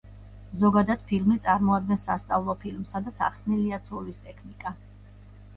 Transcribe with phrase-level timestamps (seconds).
[0.61, 4.75] ზოგადად ფილმი წარმოადგენს სასწავლო ფილმს, სადაც ახსნილია ცურვის ტექნიკა.